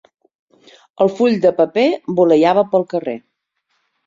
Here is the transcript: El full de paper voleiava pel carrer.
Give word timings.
El 1.05 1.11
full 1.19 1.37
de 1.43 1.51
paper 1.59 1.83
voleiava 2.21 2.65
pel 2.73 2.89
carrer. 2.97 3.15